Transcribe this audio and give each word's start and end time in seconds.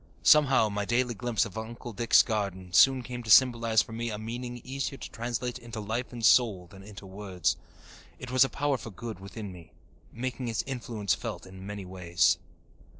Somehow, 0.23 0.67
my 0.67 0.83
daily 0.83 1.13
glimpse 1.13 1.45
of 1.45 1.59
Uncle 1.59 1.93
Dick's 1.93 2.23
garden 2.23 2.73
soon 2.73 3.03
came 3.03 3.21
to 3.21 3.29
symbolize 3.29 3.83
for 3.83 3.91
me 3.91 4.09
a 4.09 4.17
meaning 4.17 4.57
easier 4.63 4.97
to 4.97 5.11
translate 5.11 5.59
into 5.59 5.79
life 5.79 6.11
and 6.11 6.25
soul 6.25 6.65
than 6.65 6.81
into 6.81 7.05
words. 7.05 7.55
It 8.17 8.31
was 8.31 8.43
a 8.43 8.49
power 8.49 8.79
for 8.79 8.89
good 8.89 9.19
within 9.19 9.51
me, 9.51 9.73
making 10.11 10.47
its 10.47 10.63
influence 10.65 11.13
felt 11.13 11.45
in 11.45 11.67
many 11.67 11.85
ways. 11.85 12.39